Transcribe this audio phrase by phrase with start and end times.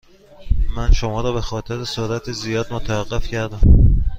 [0.75, 3.61] من شما را به خاطر سرعت زیاد متوقف کردم.